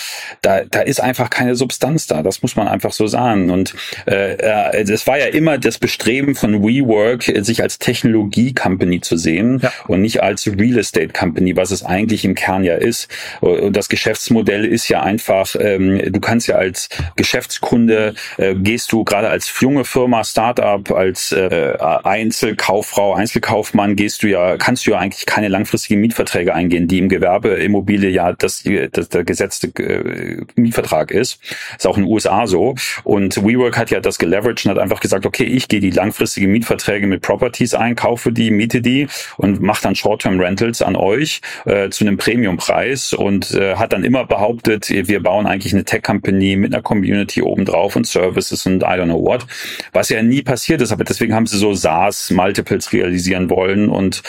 [0.42, 2.24] Da da ist einfach keine Substanz da.
[2.24, 3.50] Das muss man einfach so sagen.
[3.50, 3.76] Und
[4.08, 9.18] äh, äh, es war ja immer das Bestreben von WeWork, sich als Technologie Company zu
[9.18, 9.72] sehen ja.
[9.88, 13.08] und nicht als Real Estate Company, was es eigentlich im Kern ja ist.
[13.42, 19.04] Und das Geschäftsmodell ist ja einfach, ähm, du kannst ja als Geschäftskunde, äh, gehst du
[19.04, 25.00] gerade als junge Firma, Startup, als äh, Einzelkauffrau, Einzelkaufmann, gehst du ja, kannst du ja
[25.00, 31.12] eigentlich keine langfristigen Mietverträge eingehen, die im Gewerbeimmobilie ja das, das der gesetzte äh, Mietvertrag
[31.12, 31.40] ist.
[31.78, 32.76] Ist auch in den USA so.
[33.04, 36.52] Und WeWork hat ja das geleveraged und hat einfach gesagt, okay, ich gehe die langfristigen
[36.52, 41.42] Mietverträge mit Properties ein, kaufe die die, miete die und macht dann Short-Term-Rentals an euch
[41.66, 46.56] äh, zu einem Premium-Preis und äh, hat dann immer behauptet, wir bauen eigentlich eine Tech-Company
[46.58, 49.46] mit einer Community obendrauf und Services und I don't know what,
[49.92, 54.22] was ja nie passiert ist, aber deswegen haben sie so SaaS-Multiples realisieren wollen und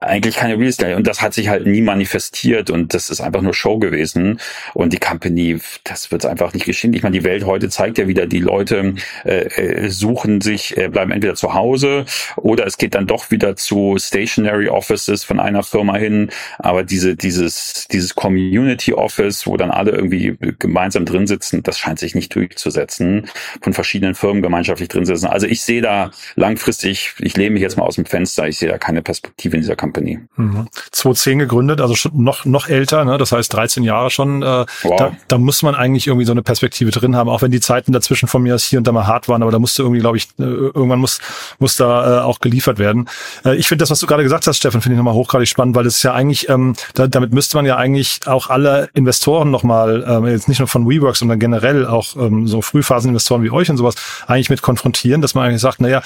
[0.00, 0.96] eigentlich keine Real Estate.
[0.96, 4.40] Und das hat sich halt nie manifestiert und das ist einfach nur Show gewesen.
[4.74, 6.94] Und die Company, das wird einfach nicht geschehen.
[6.94, 10.88] Ich meine, die Welt heute zeigt ja wieder, die Leute äh, äh suchen sich, äh,
[10.88, 12.04] bleiben entweder zu Hause
[12.36, 17.16] oder es geht dann doch wieder zu Stationary Offices von einer Firma hin, aber diese,
[17.16, 22.34] dieses, dieses Community Office, wo dann alle irgendwie gemeinsam drin sitzen, das scheint sich nicht
[22.34, 23.28] durchzusetzen,
[23.60, 25.26] von verschiedenen Firmen gemeinschaftlich drin sitzen.
[25.26, 28.68] Also ich sehe da langfristig, ich lehne mich jetzt mal aus dem Fenster, ich sehe
[28.68, 30.20] da keine Perspektive in dieser Company.
[30.36, 30.68] Mhm.
[30.92, 33.18] 2010 gegründet, also schon noch, noch älter, ne?
[33.18, 34.42] das heißt 13 Jahre schon.
[34.42, 34.96] Äh, wow.
[34.96, 37.92] da, da muss man eigentlich irgendwie so eine Perspektive drin haben, auch wenn die Zeiten
[37.92, 40.28] dazwischen von mir hier und da mal hart waren, aber da musste irgendwie, glaube ich,
[40.38, 41.20] äh, irgendwann muss,
[41.58, 43.08] muss da äh, auch geliefert werden.
[43.46, 45.74] Äh, ich finde das, was du gerade gesagt hast, Stefan, finde ich nochmal hochgradig spannend,
[45.76, 49.50] weil das ist ja eigentlich, ähm, da, damit müsste man ja eigentlich auch alle Investoren
[49.50, 53.70] nochmal, ähm, jetzt nicht nur von WeWork, sondern generell auch ähm, so Frühphaseninvestoren wie euch
[53.70, 53.94] und sowas,
[54.26, 56.02] eigentlich mit konfrontieren, dass man eigentlich sagt, naja,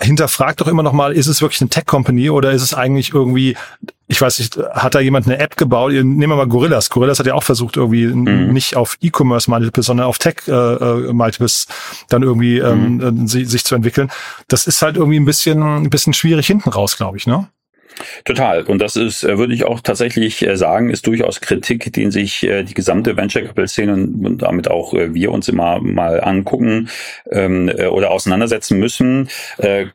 [0.00, 3.56] hinterfragt doch immer noch mal, ist es wirklich eine Tech-Company oder ist es eigentlich irgendwie,
[4.08, 5.92] ich weiß nicht, hat da jemand eine App gebaut?
[5.92, 6.90] Nehmen wir mal Gorillas.
[6.90, 8.52] Gorillas hat ja auch versucht, irgendwie mhm.
[8.52, 13.26] nicht auf E-Commerce-Multiples, sondern auf Tech-Multiples äh, äh dann irgendwie ähm, mhm.
[13.26, 14.10] sich, sich zu entwickeln.
[14.48, 17.48] Das ist halt irgendwie ein bisschen, ein bisschen schwierig hinten raus, glaube ich, ne?
[18.24, 18.62] Total.
[18.62, 22.42] Und das ist, äh, würde ich auch tatsächlich äh, sagen, ist durchaus Kritik, den sich
[22.42, 26.88] äh, die gesamte Venture Capital Szene und damit auch wir uns immer mal angucken
[27.30, 29.28] ähm, oder auseinandersetzen müssen.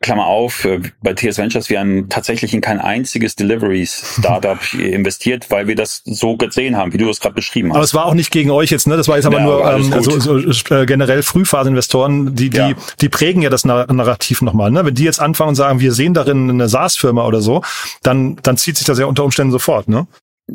[0.01, 0.67] Klammer auf,
[1.01, 6.01] bei TS Ventures, wir haben tatsächlich in kein einziges Deliveries Startup investiert, weil wir das
[6.05, 7.75] so gesehen haben, wie du es gerade beschrieben hast.
[7.75, 8.97] Aber es war auch nicht gegen euch jetzt, ne?
[8.97, 10.37] Das war jetzt aber ja, nur ähm, so, so,
[10.75, 12.73] äh, generell Frühphaseninvestoren, die, die, ja.
[13.01, 14.71] die prägen ja das Narrativ nochmal.
[14.71, 14.85] Ne?
[14.85, 17.61] Wenn die jetzt anfangen und sagen, wir sehen darin eine SaaS-Firma oder so,
[18.01, 20.07] dann, dann zieht sich das ja unter Umständen sofort, ne?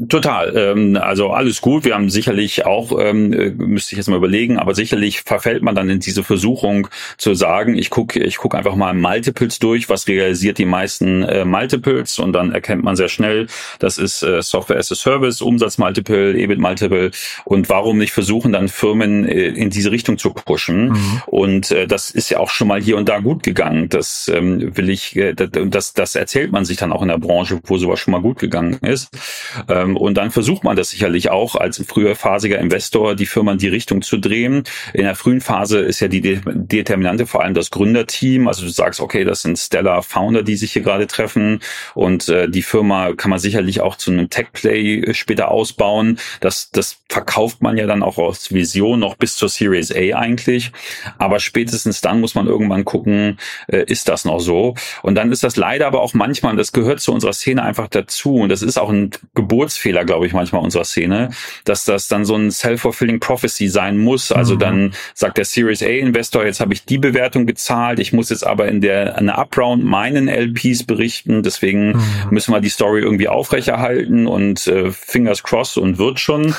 [0.08, 0.56] Total.
[0.56, 1.84] Ähm, also alles gut.
[1.84, 5.74] Wir haben sicherlich auch, ähm, äh, müsste ich jetzt mal überlegen, aber sicherlich verfällt man
[5.74, 10.08] dann in diese Versuchung zu sagen, ich gucke ich guck einfach mal Multiples durch, was
[10.08, 13.48] realisiert die meisten äh, Multiples und dann erkennt man sehr schnell,
[13.80, 17.10] das ist äh, Software as a Service, Umsatzmultiple, EBIT Multiple
[17.44, 20.88] und warum nicht versuchen, dann Firmen äh, in diese Richtung zu pushen.
[20.88, 21.22] Mhm.
[21.26, 23.90] Und äh, das ist ja auch schon mal hier und da gut gegangen.
[23.90, 27.60] Das ähm, will ich, äh, das, das erzählt man sich dann auch in der Branche,
[27.64, 29.10] wo sowas schon mal gut gegangen ist.
[29.68, 33.58] Äh, und dann versucht man das sicherlich auch als früher phasiger Investor, die Firma in
[33.58, 34.64] die Richtung zu drehen.
[34.92, 38.48] In der frühen Phase ist ja die Determinante vor allem das Gründerteam.
[38.48, 41.60] Also du sagst, okay, das sind Stellar Founder, die sich hier gerade treffen.
[41.94, 46.18] Und äh, die Firma kann man sicherlich auch zu einem Tech-Play später ausbauen.
[46.40, 50.72] Das, das verkauft man ja dann auch aus Vision noch bis zur Series A eigentlich.
[51.18, 54.74] Aber spätestens dann muss man irgendwann gucken, äh, ist das noch so?
[55.02, 58.36] Und dann ist das leider aber auch manchmal, das gehört zu unserer Szene einfach dazu.
[58.36, 61.30] Und das ist auch ein Geburts Geschmacksfehler, glaube ich, manchmal unserer Szene,
[61.64, 64.32] dass das dann so ein self-fulfilling prophecy sein muss.
[64.32, 64.58] Also mhm.
[64.58, 68.46] dann sagt der Series A Investor, jetzt habe ich die Bewertung gezahlt, ich muss jetzt
[68.46, 72.02] aber in der eine Upround meinen LPs berichten, deswegen mhm.
[72.30, 76.54] müssen wir die Story irgendwie aufrechterhalten und äh, fingers crossed und wird schon.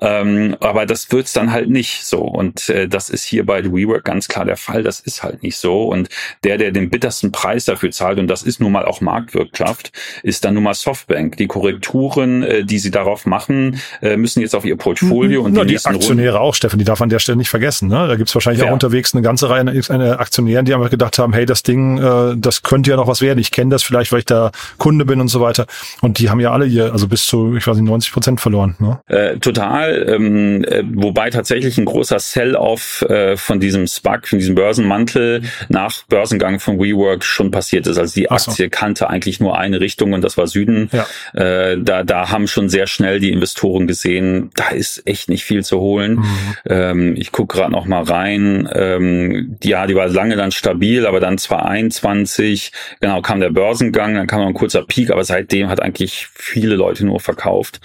[0.00, 2.20] Ähm, aber das wird's dann halt nicht so.
[2.20, 4.82] Und äh, das ist hier bei WeWork ganz klar der Fall.
[4.82, 5.84] Das ist halt nicht so.
[5.84, 6.08] Und
[6.44, 10.44] der, der den bittersten Preis dafür zahlt, und das ist nun mal auch Marktwirtschaft, ist
[10.44, 11.36] dann nun mal Softbank.
[11.36, 15.64] Die Korrekturen, äh, die sie darauf machen, äh, müssen jetzt auf ihr Portfolio und Na,
[15.64, 16.48] die, die Aktionäre Runden.
[16.48, 17.88] auch, Steffen, die darf man an der Stelle nicht vergessen.
[17.88, 18.06] Ne?
[18.06, 18.68] Da gibt's wahrscheinlich ja.
[18.68, 22.34] auch unterwegs eine ganze Reihe eine Aktionären, die einfach gedacht haben, hey, das Ding, äh,
[22.36, 23.38] das könnte ja noch was werden.
[23.38, 25.66] Ich kenne das vielleicht, weil ich da Kunde bin und so weiter.
[26.00, 28.76] Und die haben ja alle ihr, also bis zu, ich weiß nicht, 90 Prozent verloren.
[28.78, 29.00] Ne?
[29.06, 30.06] Äh, total.
[30.08, 36.02] Ähm, äh, wobei tatsächlich ein großer Sell-off äh, von diesem SPAC, von diesem Börsenmantel nach
[36.08, 37.98] Börsengang von WeWork schon passiert ist.
[37.98, 38.70] Also die Aktie so.
[38.70, 40.90] kannte eigentlich nur eine Richtung und das war Süden.
[40.92, 41.06] Ja.
[41.40, 45.64] Äh, da, da haben schon sehr schnell die Investoren gesehen, da ist echt nicht viel
[45.64, 46.16] zu holen.
[46.16, 46.26] Mhm.
[46.68, 48.68] Ähm, ich gucke gerade noch mal rein.
[48.72, 54.26] Ähm, ja, die war lange dann stabil, aber dann 2021, genau, kam der Börsengang, dann
[54.26, 57.80] kam noch ein kurzer Peak, aber seitdem hat eigentlich viele Leute nur verkauft.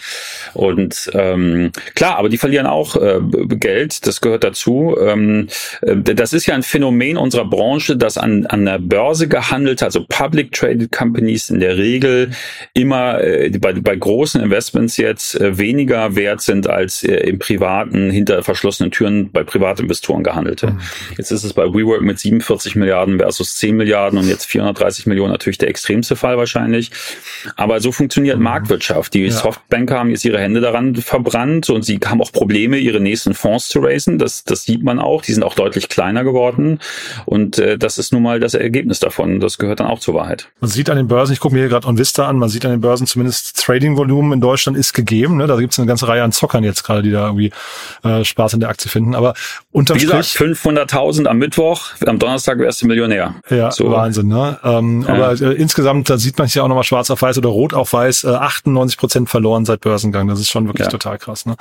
[0.54, 4.96] Und ähm, klar, aber die verlieren auch äh, Geld, das gehört dazu.
[5.00, 5.48] Ähm,
[5.82, 10.06] äh, das ist ja ein Phänomen unserer Branche, dass an, an der Börse gehandelt, also
[10.08, 12.32] Public Traded Companies in der Regel
[12.74, 18.10] immer äh, bei, bei großen Investments jetzt äh, weniger wert sind als äh, im privaten,
[18.10, 20.67] hinter verschlossenen Türen bei Privatinvestoren gehandelte.
[20.67, 20.80] Mhm.
[21.17, 25.32] Jetzt ist es bei WeWork mit 47 Milliarden versus 10 Milliarden und jetzt 430 Millionen
[25.32, 26.91] natürlich der extremste Fall wahrscheinlich.
[27.56, 28.43] Aber so funktioniert mhm.
[28.43, 29.13] Marktwirtschaft.
[29.13, 29.32] Die ja.
[29.32, 33.67] Softbanker haben jetzt ihre Hände daran verbrannt und sie haben auch Probleme, ihre nächsten Fonds
[33.67, 34.19] zu raisen.
[34.19, 35.21] Das, das sieht man auch.
[35.21, 36.80] Die sind auch deutlich kleiner geworden.
[37.26, 39.39] Und äh, das ist nun mal das Ergebnis davon.
[39.39, 40.50] Das gehört dann auch zur Wahrheit.
[40.60, 42.71] Man sieht an den Börsen, ich gucke mir hier gerade OnVista an, man sieht an
[42.71, 45.38] den Börsen zumindest Trading-Volumen in Deutschland ist gegeben.
[45.38, 45.48] Ne?
[45.48, 47.52] Da gibt es eine ganze Reihe an Zockern jetzt gerade, die da irgendwie
[48.04, 49.16] äh, Spaß in der Aktie finden.
[49.16, 49.34] Aber
[49.72, 53.36] unterm Wie gesagt, 500.000 am Mittwoch, am Donnerstag wärst du Millionär.
[53.50, 53.92] Ja, so.
[53.92, 54.28] Wahnsinn.
[54.28, 54.60] Ne?
[54.63, 55.13] Ähm, ja.
[55.13, 57.94] Aber äh, insgesamt, da sieht man ja auch nochmal schwarz auf weiß oder rot auf
[57.94, 60.28] weiß, äh, 98 Prozent verloren seit Börsengang.
[60.28, 60.92] Das ist schon wirklich ja.
[60.92, 61.46] total krass.
[61.46, 61.56] Ne?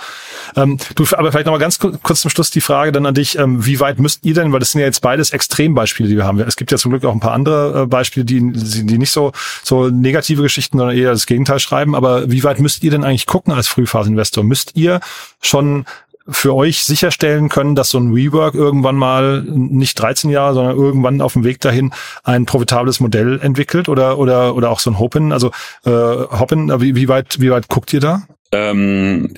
[0.57, 3.65] Ähm, du, aber vielleicht nochmal ganz kurz zum Schluss die Frage dann an dich, ähm,
[3.67, 6.39] wie weit müsst ihr denn, weil das sind ja jetzt beides Extrembeispiele, die wir haben.
[6.41, 9.33] Es gibt ja zum Glück auch ein paar andere äh, Beispiele, die, die nicht so,
[9.63, 11.95] so negative Geschichten, sondern eher das Gegenteil schreiben.
[11.95, 14.45] Aber wie weit müsst ihr denn eigentlich gucken als Frühphaseninvestor?
[14.45, 15.01] Müsst ihr
[15.41, 15.85] schon
[16.29, 21.21] für euch sicherstellen können, dass so ein Rework irgendwann mal nicht 13 Jahre, sondern irgendwann
[21.21, 21.93] auf dem Weg dahin
[22.25, 25.53] ein profitables Modell entwickelt oder oder oder auch so ein Hopin, also
[25.85, 28.23] äh, Hopin, wie, wie weit wie weit guckt ihr da?
[28.53, 29.35] Ähm,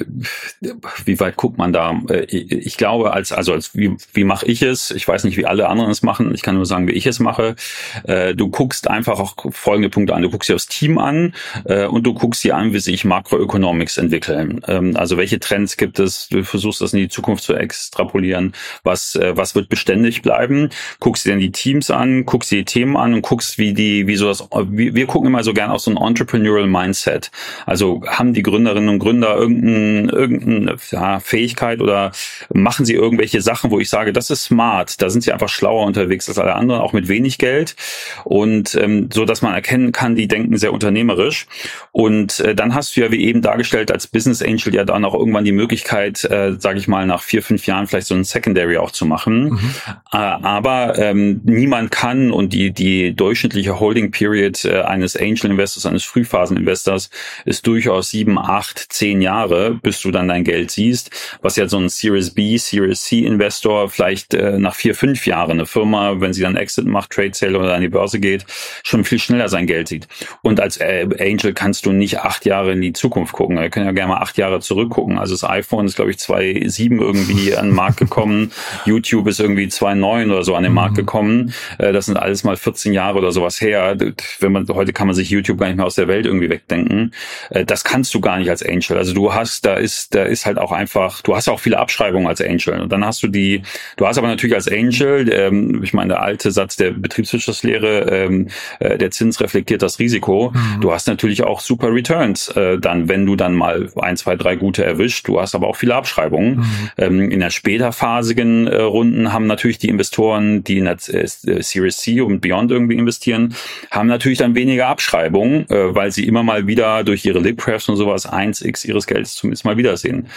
[1.05, 1.99] wie weit guckt man da?
[2.09, 4.91] Äh, ich glaube, als also als wie, wie mache ich es?
[4.91, 6.35] Ich weiß nicht, wie alle anderen es machen.
[6.35, 7.57] Ich kann nur sagen, wie ich es mache.
[8.05, 10.23] Äh, du guckst einfach auch folgende Punkte an.
[10.23, 13.97] Du guckst dir das Team an äh, und du guckst dir an, wie sich Makroeconomics
[13.99, 14.61] entwickeln.
[14.69, 16.29] Ähm, also welche Trends gibt es?
[16.29, 18.53] Du versuchst das in die Zukunft zu extrapolieren.
[18.83, 20.71] Was was wird beständig bleiben?
[21.01, 24.07] Guckst dir dann die Teams an, guckst dir die Themen an und guckst, wie die
[24.07, 24.47] wie so das.
[24.71, 27.31] Wir gucken immer so gern auf so ein Entrepreneurial Mindset.
[27.67, 32.13] Also haben die Gründerinnen und Gründer irgendeine, irgendeine ja, Fähigkeit oder
[32.53, 35.87] machen sie irgendwelche Sachen, wo ich sage, das ist smart, da sind sie einfach schlauer
[35.87, 37.77] unterwegs als alle anderen, auch mit wenig Geld.
[38.25, 41.47] Und ähm, so, dass man erkennen kann, die denken sehr unternehmerisch.
[41.93, 45.15] Und äh, dann hast du ja wie eben dargestellt als Business Angel ja dann auch
[45.15, 48.77] irgendwann die Möglichkeit, äh, sage ich mal, nach vier, fünf Jahren vielleicht so ein Secondary
[48.77, 49.75] auch zu machen, mhm.
[50.13, 55.87] äh, aber ähm, niemand kann und die die durchschnittliche Holding Period äh, eines Angel Investors,
[55.87, 57.11] eines Frühphasen Investors
[57.45, 61.11] ist durchaus sieben, acht, zehn Jahre, bis du dann dein Geld siehst,
[61.43, 65.53] was ja so ein Series B, Series C Investor vielleicht äh, nach vier, fünf Jahren
[65.53, 68.47] eine Firma, wenn sie dann Exit macht, Trade Sale oder an die Börse geht,
[68.83, 70.09] schon viel schneller sein Geld sieht.
[70.43, 73.59] Und als äh, Angel kannst du nicht acht Jahre in die Zukunft gucken.
[73.59, 75.19] Wir können ja gerne mal acht Jahre zurückgucken.
[75.19, 78.53] Also das iPhone ist, glaube ich, 2007 irgendwie an den Markt gekommen.
[78.87, 80.97] YouTube ist irgendwie 2009 oder so an den Markt mhm.
[80.97, 81.55] gekommen.
[81.79, 83.97] Äh, das sind alles mal 14 Jahre oder sowas her.
[84.41, 87.13] Wenn man, heute kann man sich YouTube gar nicht mehr aus der Welt irgendwie wegdenken.
[87.51, 88.99] Äh, das kannst du gar nicht als Angel Angel.
[88.99, 92.27] Also du hast, da ist, da ist halt auch einfach, du hast auch viele Abschreibungen
[92.27, 92.81] als Angel.
[92.81, 93.63] Und dann hast du die,
[93.97, 98.49] du hast aber natürlich als Angel, ähm, ich meine, der alte Satz der Betriebswirtschaftslehre, ähm,
[98.81, 100.53] äh, der Zins reflektiert das Risiko.
[100.55, 100.81] Mhm.
[100.81, 104.57] Du hast natürlich auch super Returns, äh, dann, wenn du dann mal ein, zwei, drei
[104.57, 105.29] gute erwischt.
[105.29, 106.59] Du hast aber auch viele Abschreibungen.
[106.59, 106.65] Mhm.
[106.97, 111.27] Ähm, in der späterphasigen äh, Runden haben natürlich die Investoren, die in der äh,
[111.63, 113.55] Series C und Beyond irgendwie investieren,
[113.91, 117.97] haben natürlich dann weniger Abschreibungen, äh, weil sie immer mal wieder durch ihre Libcrafts und
[117.97, 120.29] sowas eins X ihres Geldes zumindest mal wiedersehen.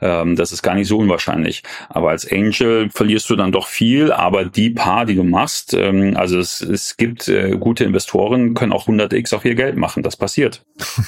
[0.00, 1.62] Ähm, das ist gar nicht so unwahrscheinlich.
[1.88, 6.16] Aber als Angel verlierst du dann doch viel, aber die paar, die du machst, ähm,
[6.16, 10.02] also es, es gibt äh, gute Investoren, können auch 100x auf ihr Geld machen.
[10.02, 10.62] Das passiert.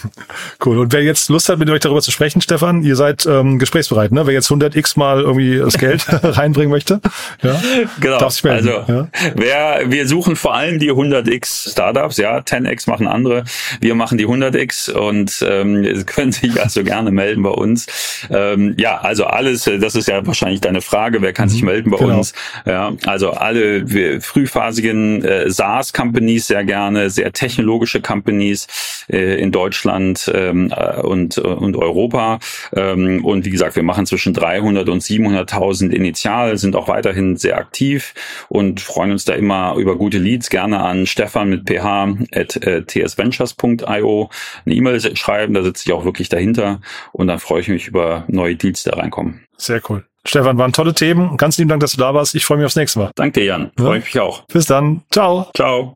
[0.65, 0.79] cool.
[0.79, 4.13] Und wer jetzt Lust hat, mit euch darüber zu sprechen, Stefan, ihr seid ähm, gesprächsbereit,
[4.13, 4.27] ne?
[4.27, 7.01] Wer jetzt 100x mal irgendwie das Geld reinbringen möchte,
[7.43, 7.61] ja,
[8.01, 8.19] genau.
[8.19, 9.09] Also ja?
[9.35, 13.45] wer, wir suchen vor allem die 100x Startups, ja, 10x machen andere,
[13.81, 17.87] wir machen die 100x und ähm, können sich als so gerne melden bei uns.
[18.31, 21.69] Ähm, ja, also alles, äh, das ist ja wahrscheinlich deine Frage, wer kann sich mhm.
[21.69, 22.19] melden bei genau.
[22.19, 22.33] uns?
[22.67, 28.67] Ja, also alle frühphasigen äh, SaaS-Companies sehr gerne, sehr technologische Companies
[29.11, 32.39] äh, in Deutschland ähm, äh, und, und Europa.
[32.75, 37.57] Ähm, und wie gesagt, wir machen zwischen 300 und 700.000 initial, sind auch weiterhin sehr
[37.57, 38.15] aktiv
[38.49, 40.51] und freuen uns da immer über gute Leads.
[40.51, 44.31] Gerne an Stefan mit ph at äh, tsventures.io
[44.65, 46.81] eine E-Mail schreiben, da sitze ich auch wirklich dahinter dahinter
[47.13, 49.45] und dann freue ich mich über neue Deals, die da reinkommen.
[49.57, 50.05] Sehr cool.
[50.25, 51.37] Stefan, waren tolle Themen.
[51.37, 52.35] Ganz lieben Dank, dass du da warst.
[52.35, 53.11] Ich freue mich aufs nächste Mal.
[53.17, 53.73] Danke dir, Jan.
[53.77, 54.05] Freue ja.
[54.05, 54.47] mich auch.
[54.47, 55.03] Bis dann.
[55.11, 55.51] Ciao.
[55.57, 55.95] Ciao.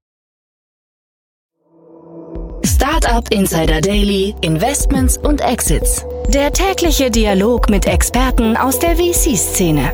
[2.64, 6.04] Startup Insider Daily, Investments und Exits.
[6.28, 9.92] Der tägliche Dialog mit Experten aus der VC-Szene.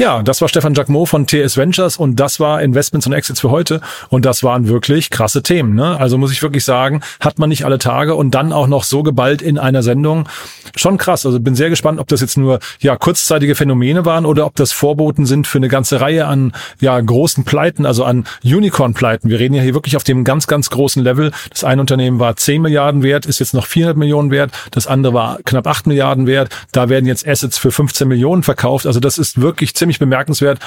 [0.00, 3.50] Ja, das war Stefan Jacquemot von TS Ventures und das war Investments und Exits für
[3.50, 3.82] heute.
[4.08, 5.74] Und das waren wirklich krasse Themen.
[5.74, 6.00] Ne?
[6.00, 9.02] Also muss ich wirklich sagen, hat man nicht alle Tage und dann auch noch so
[9.02, 10.26] geballt in einer Sendung.
[10.74, 11.26] Schon krass.
[11.26, 14.72] Also bin sehr gespannt, ob das jetzt nur ja kurzzeitige Phänomene waren oder ob das
[14.72, 19.28] Vorboten sind für eine ganze Reihe an ja großen Pleiten, also an Unicorn-Pleiten.
[19.28, 21.30] Wir reden ja hier wirklich auf dem ganz, ganz großen Level.
[21.50, 24.50] Das eine Unternehmen war 10 Milliarden wert, ist jetzt noch 400 Millionen wert.
[24.70, 26.48] Das andere war knapp 8 Milliarden wert.
[26.72, 28.86] Da werden jetzt Assets für 15 Millionen verkauft.
[28.86, 30.64] Also das ist wirklich ziemlich bemerkenswert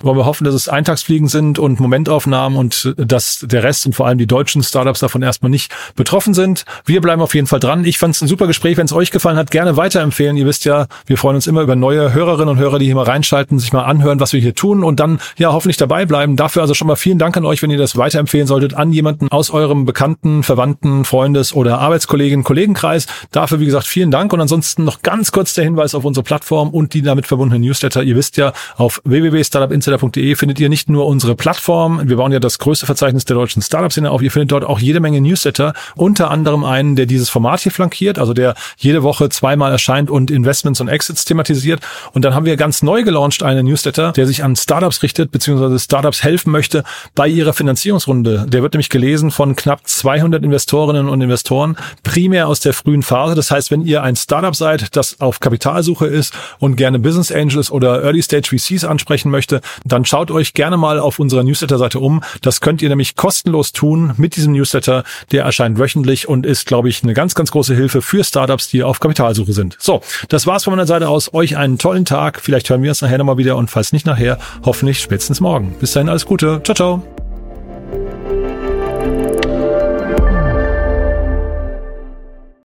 [0.00, 4.06] wollen wir hoffen, dass es Eintagsfliegen sind und Momentaufnahmen und dass der Rest und vor
[4.06, 6.64] allem die deutschen Startups davon erstmal nicht betroffen sind.
[6.84, 7.84] Wir bleiben auf jeden Fall dran.
[7.84, 8.76] Ich fand es ein super Gespräch.
[8.76, 10.36] Wenn es euch gefallen hat, gerne weiterempfehlen.
[10.36, 13.04] Ihr wisst ja, wir freuen uns immer über neue Hörerinnen und Hörer, die hier mal
[13.04, 16.36] reinschalten, sich mal anhören, was wir hier tun und dann ja hoffentlich dabei bleiben.
[16.36, 19.28] Dafür also schon mal vielen Dank an euch, wenn ihr das weiterempfehlen solltet an jemanden
[19.28, 23.06] aus eurem bekannten, Verwandten, Freundes- oder Arbeitskolleginnen, Kollegenkreis.
[23.30, 26.70] Dafür, wie gesagt, vielen Dank und ansonsten noch ganz kurz der Hinweis auf unsere Plattform
[26.70, 28.02] und die damit verbundenen Newsletter.
[28.02, 32.40] Ihr wisst ja, auf www.startupinsider insider.de findet ihr nicht nur unsere Plattform, wir bauen ja
[32.40, 36.30] das größte Verzeichnis der deutschen Startup-Szene auf, ihr findet dort auch jede Menge Newsletter, unter
[36.30, 40.80] anderem einen, der dieses Format hier flankiert, also der jede Woche zweimal erscheint und Investments
[40.80, 41.80] und Exits thematisiert.
[42.12, 45.78] Und dann haben wir ganz neu gelauncht einen Newsletter, der sich an Startups richtet, beziehungsweise
[45.78, 48.46] Startups helfen möchte bei ihrer Finanzierungsrunde.
[48.48, 53.34] Der wird nämlich gelesen von knapp 200 Investorinnen und Investoren, primär aus der frühen Phase.
[53.34, 57.70] Das heißt, wenn ihr ein Startup seid, das auf Kapitalsuche ist und gerne Business Angels
[57.70, 62.22] oder Early Stage VCs ansprechen möchte, dann schaut euch gerne mal auf unserer Newsletter-Seite um.
[62.42, 65.04] Das könnt ihr nämlich kostenlos tun mit diesem Newsletter.
[65.32, 68.82] Der erscheint wöchentlich und ist, glaube ich, eine ganz, ganz große Hilfe für Startups, die
[68.82, 69.76] auf Kapitalsuche sind.
[69.80, 71.32] So, das war's von meiner Seite aus.
[71.34, 72.40] Euch einen tollen Tag.
[72.40, 75.74] Vielleicht hören wir es nachher nochmal wieder und falls nicht nachher, hoffentlich spätestens morgen.
[75.80, 76.60] Bis dahin alles Gute.
[76.62, 77.23] Ciao, ciao.